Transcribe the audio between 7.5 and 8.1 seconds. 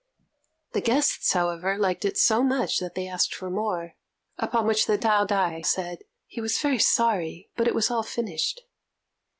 but it was all